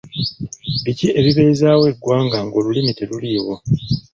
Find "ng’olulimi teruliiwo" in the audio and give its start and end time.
2.45-3.53